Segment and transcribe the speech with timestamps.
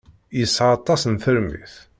[0.37, 1.73] Yesɛa aṭas n tarmit.